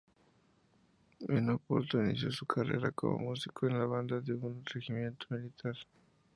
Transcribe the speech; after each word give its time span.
En 1.27 1.51
Oporto 1.51 2.01
inició 2.01 2.31
su 2.31 2.47
carrera 2.47 2.89
como 2.89 3.19
músico 3.19 3.67
en 3.67 3.77
la 3.77 3.85
banda 3.85 4.19
de 4.19 4.33
un 4.33 4.63
regimiento 4.65 5.27
militar. 5.29 5.75